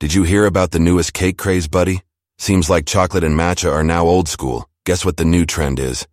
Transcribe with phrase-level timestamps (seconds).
[0.00, 2.00] Did you hear about the newest cake craze, buddy?
[2.38, 4.66] Seems like chocolate and matcha are now old school.
[4.86, 6.08] Guess what the new trend is?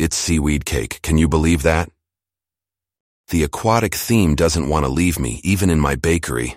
[0.00, 0.98] It's seaweed cake.
[1.00, 1.90] Can you believe that?
[3.28, 6.56] The aquatic theme doesn't want to leave me, even in my bakery.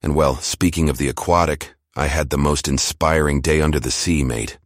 [0.00, 4.22] And well, speaking of the aquatic, I had the most inspiring day under the sea,
[4.22, 4.60] mate.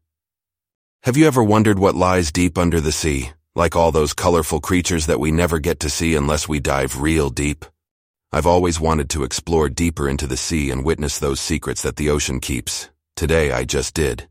[1.04, 5.06] Have you ever wondered what lies deep under the sea, like all those colorful creatures
[5.06, 7.64] that we never get to see unless we dive real deep?
[8.35, 12.11] I've always wanted to explore deeper into the sea and witness those secrets that the
[12.11, 12.91] ocean keeps.
[13.14, 14.29] Today I just did.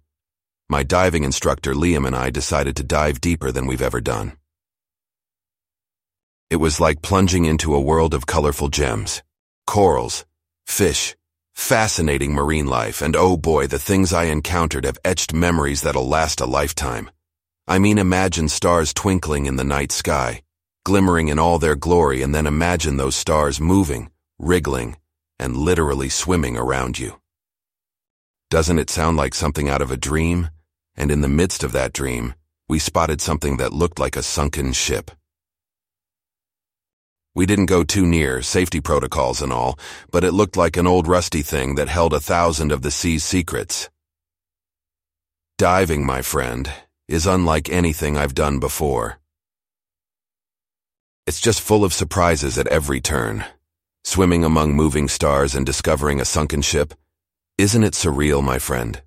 [0.68, 4.34] My diving instructor Liam and I decided to dive deeper than we've ever done.
[6.50, 9.24] It was like plunging into a world of colorful gems,
[9.66, 10.26] corals,
[10.68, 11.16] fish,
[11.54, 16.42] fascinating marine life, and oh boy, the things I encountered have etched memories that'll last
[16.42, 17.10] a lifetime.
[17.70, 20.42] I mean, imagine stars twinkling in the night sky,
[20.84, 24.98] glimmering in all their glory, and then imagine those stars moving, wriggling,
[25.40, 27.20] and literally swimming around you.
[28.50, 30.50] Doesn't it sound like something out of a dream?
[30.96, 32.36] And in the midst of that dream,
[32.70, 35.10] we spotted something that looked like a sunken ship.
[37.36, 39.80] We didn't go too near, safety protocols and all,
[40.12, 43.24] but it looked like an old rusty thing that held a thousand of the sea's
[43.24, 43.90] secrets.
[45.58, 46.72] Diving, my friend,
[47.08, 49.20] is unlike anything I've done before.
[51.26, 53.46] It's just full of surprises at every turn.
[54.04, 56.94] Swimming among moving stars and discovering a sunken ship.
[57.58, 59.02] Isn't it surreal, my friend?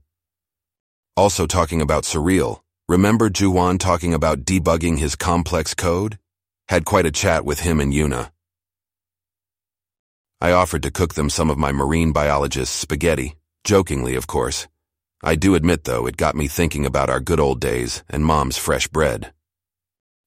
[1.15, 6.19] Also talking about surreal, remember Juhwan talking about debugging his complex code?
[6.69, 8.31] Had quite a chat with him and Yuna.
[10.41, 14.69] I offered to cook them some of my marine biologist's spaghetti, jokingly, of course.
[15.23, 18.57] I do admit, though, it got me thinking about our good old days and Mom's
[18.57, 19.35] fresh bread.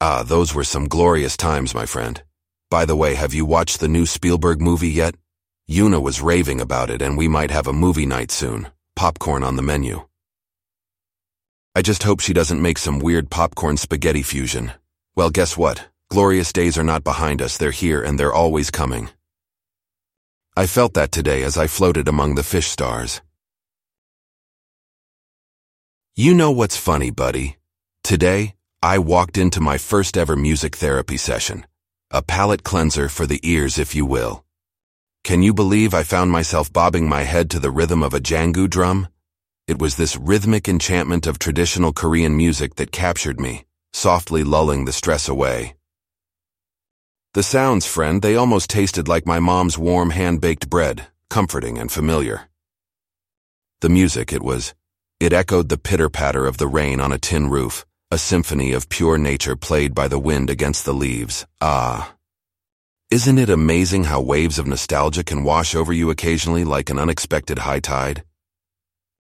[0.01, 2.23] Ah, those were some glorious times, my friend.
[2.69, 5.15] By the way, have you watched the new Spielberg movie yet?
[5.69, 8.69] Yuna was raving about it and we might have a movie night soon.
[8.95, 10.07] Popcorn on the menu.
[11.75, 14.71] I just hope she doesn't make some weird popcorn spaghetti fusion.
[15.15, 15.89] Well, guess what?
[16.09, 19.09] Glorious days are not behind us, they're here and they're always coming.
[20.55, 23.21] I felt that today as I floated among the fish stars.
[26.15, 27.57] You know what's funny, buddy?
[28.03, 31.65] Today, I walked into my first ever music therapy session.
[32.11, 34.45] A palate cleanser for the ears, if you will.
[35.25, 38.69] Can you believe I found myself bobbing my head to the rhythm of a janggu
[38.69, 39.09] drum?
[39.67, 44.93] It was this rhythmic enchantment of traditional Korean music that captured me, softly lulling the
[44.93, 45.75] stress away.
[47.33, 52.47] The sounds, friend, they almost tasted like my mom's warm hand-baked bread, comforting and familiar.
[53.81, 54.73] The music, it was,
[55.19, 59.19] it echoed the pitter-patter of the rain on a tin roof, a symphony of pure
[59.19, 61.45] nature played by the wind against the leaves.
[61.61, 62.15] Ah.
[63.11, 67.59] Isn't it amazing how waves of nostalgia can wash over you occasionally like an unexpected
[67.59, 68.23] high tide?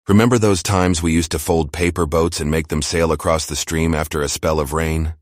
[0.08, 3.56] Remember those times we used to fold paper boats and make them sail across the
[3.56, 5.16] stream after a spell of rain?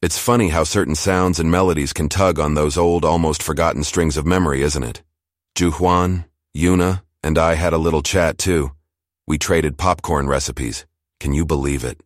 [0.00, 4.16] It's funny how certain sounds and melodies can tug on those old, almost forgotten strings
[4.16, 5.02] of memory, isn't it?
[5.56, 6.26] Juhwan,
[6.56, 8.70] Yuna, and I had a little chat too.
[9.26, 10.86] We traded popcorn recipes.
[11.18, 12.00] Can you believe it?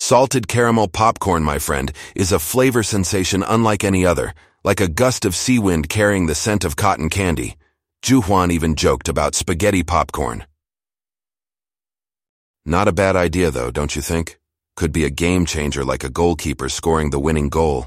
[0.00, 4.32] Salted caramel popcorn, my friend, is a flavor sensation unlike any other,
[4.64, 7.56] like a gust of sea wind carrying the scent of cotton candy.
[8.02, 10.46] Juhwan even joked about spaghetti popcorn.
[12.64, 14.38] Not a bad idea, though, don't you think?
[14.76, 17.86] Could be a game changer like a goalkeeper scoring the winning goal.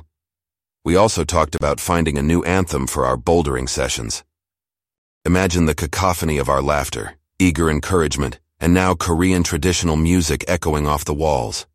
[0.84, 4.24] We also talked about finding a new anthem for our bouldering sessions.
[5.24, 11.06] Imagine the cacophony of our laughter, eager encouragement, and now Korean traditional music echoing off
[11.06, 11.68] the walls.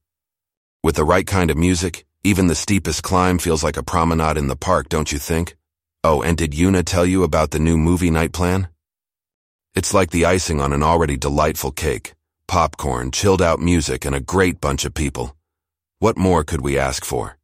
[0.86, 4.46] With the right kind of music, even the steepest climb feels like a promenade in
[4.46, 5.56] the park, don't you think?
[6.04, 8.68] Oh, and did Yuna tell you about the new movie night plan?
[9.74, 12.14] It's like the icing on an already delightful cake.
[12.46, 15.34] Popcorn, chilled out music, and a great bunch of people.
[15.98, 17.36] What more could we ask for?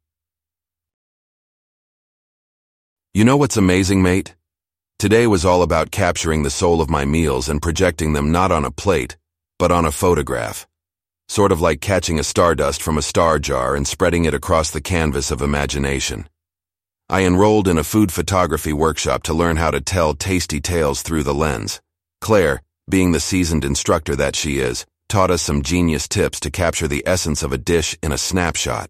[3.13, 4.35] You know what's amazing, mate?
[4.97, 8.63] Today was all about capturing the soul of my meals and projecting them not on
[8.63, 9.17] a plate,
[9.59, 10.65] but on a photograph
[11.27, 14.81] sort of like catching a stardust from a star jar and spreading it across the
[14.81, 16.27] canvas of imagination.
[17.09, 21.23] I enrolled in a food photography workshop to learn how to tell tasty tales through
[21.23, 21.81] the lens.
[22.21, 26.87] Claire, being the seasoned instructor that she is, taught us some genius tips to capture
[26.87, 28.89] the essence of a dish in a snapshot.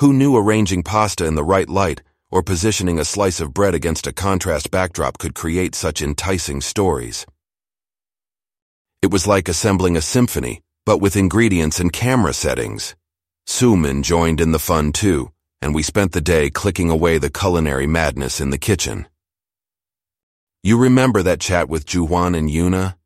[0.00, 4.06] Who knew arranging pasta in the right light or positioning a slice of bread against
[4.06, 7.26] a contrast backdrop could create such enticing stories?
[9.02, 12.96] It was like assembling a symphony but with ingredients and camera settings.
[13.46, 15.30] Sumin joined in the fun too,
[15.60, 19.06] and we spent the day clicking away the culinary madness in the kitchen.
[20.62, 22.96] You remember that chat with Juhwan and Yuna?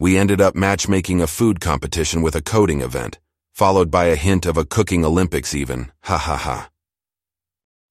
[0.00, 3.18] We ended up matchmaking a food competition with a coding event,
[3.54, 5.92] followed by a hint of a cooking Olympics even.
[6.04, 6.70] Ha ha ha.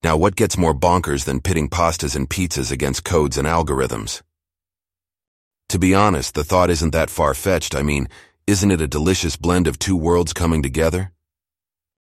[0.02, 4.20] Now what gets more bonkers than pitting pastas and pizzas against codes and algorithms?
[5.68, 7.76] To be honest, the thought isn't that far-fetched.
[7.76, 8.08] I mean,
[8.48, 11.12] isn't it a delicious blend of two worlds coming together?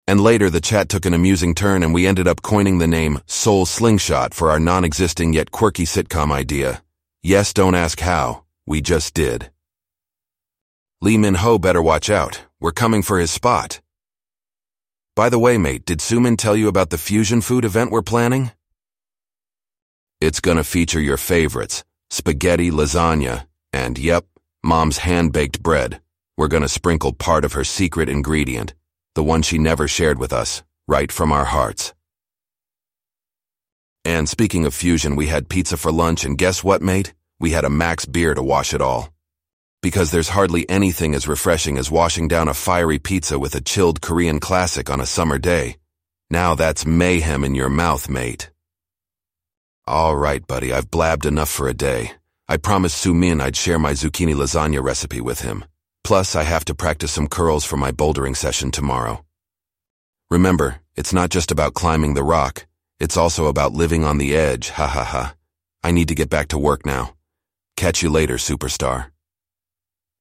[0.07, 3.19] And later, the chat took an amusing turn and we ended up coining the name
[3.25, 6.83] Soul Slingshot for our non-existing yet quirky sitcom idea.
[7.23, 8.43] Yes, don't ask how.
[8.67, 9.49] We just did.
[11.01, 12.43] Lee Min-ho better watch out.
[12.59, 13.81] We're coming for his spot.
[15.15, 18.51] By the way, mate, did Sumin tell you about the fusion food event we're planning?
[20.21, 24.25] It's gonna feature your favorites, spaghetti, lasagna, and yep,
[24.63, 26.01] mom's hand-baked bread.
[26.39, 28.74] We're gonna sprinkle part of her secret ingredient,
[29.13, 31.94] the one she never shared with us, right from our hearts.
[34.06, 37.13] And speaking of fusion, we had pizza for lunch, and guess what, mate?
[37.41, 39.09] We had a max beer to wash it all.
[39.81, 44.00] Because there's hardly anything as refreshing as washing down a fiery pizza with a chilled
[44.00, 45.75] Korean classic on a summer day.
[46.30, 48.50] Now that's mayhem in your mouth, mate.
[49.85, 52.13] All right, buddy, I've blabbed enough for a day.
[52.47, 55.65] I promised Sumin I'd share my zucchini lasagna recipe with him.
[56.03, 59.25] Plus, I have to practice some curls for my bouldering session tomorrow.
[60.29, 62.67] Remember, it's not just about climbing the rock.
[62.99, 65.35] It's also about living on the edge, ha ha ha.
[65.83, 67.15] I need to get back to work now.
[67.77, 69.11] Catch you later, superstar.